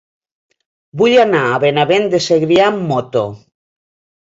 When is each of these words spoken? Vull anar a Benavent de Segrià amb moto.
Vull 1.01 1.19
anar 1.25 1.43
a 1.51 1.61
Benavent 1.67 2.11
de 2.17 2.25
Segrià 2.31 2.67
amb 2.75 2.87
moto. 2.95 3.27